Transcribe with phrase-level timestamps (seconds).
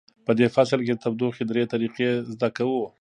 [0.25, 2.83] په دې فصل کې د تودوخې درې طریقې زده کوو.